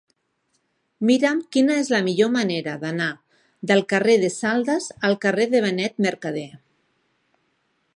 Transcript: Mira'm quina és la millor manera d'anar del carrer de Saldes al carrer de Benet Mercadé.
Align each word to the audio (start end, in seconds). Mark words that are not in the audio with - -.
Mira'm 1.09 1.43
quina 1.55 1.75
és 1.81 1.91
la 1.97 1.99
millor 2.07 2.31
manera 2.37 2.75
d'anar 2.85 3.11
del 3.73 3.85
carrer 3.95 4.19
de 4.25 4.33
Saldes 4.41 4.89
al 5.11 5.19
carrer 5.27 5.49
de 5.55 5.65
Benet 5.69 6.05
Mercadé. 6.09 6.49